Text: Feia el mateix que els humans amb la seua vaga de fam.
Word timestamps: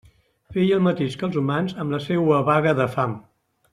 Feia 0.55 0.77
el 0.77 0.81
mateix 0.87 1.17
que 1.21 1.27
els 1.27 1.37
humans 1.41 1.75
amb 1.83 1.97
la 1.97 2.01
seua 2.07 2.41
vaga 2.49 2.75
de 2.81 2.89
fam. 2.97 3.15